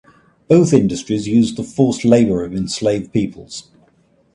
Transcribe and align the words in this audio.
Both 0.47 0.73
industries 0.73 1.27
used 1.27 1.57
the 1.57 1.63
forced 1.63 2.03
labour 2.03 2.43
of 2.43 2.55
enslaved 2.55 3.13
peoples. 3.13 3.69